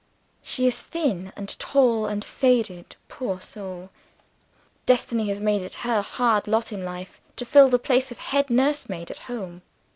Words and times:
She 0.41 0.65
is 0.65 0.79
thin 0.79 1.31
and 1.35 1.49
tall 1.59 2.07
and 2.07 2.25
faded 2.25 2.95
poor 3.07 3.39
soul. 3.39 3.91
Destiny 4.87 5.27
has 5.27 5.39
made 5.39 5.61
it 5.61 5.75
her 5.85 6.01
hard 6.01 6.47
lot 6.47 6.71
in 6.71 6.83
life 6.83 7.21
to 7.35 7.45
fill 7.45 7.69
the 7.69 7.77
place 7.77 8.09
of 8.11 8.17
head 8.17 8.49
nursemaid 8.49 9.11
at 9.11 9.19
home. 9.29 9.61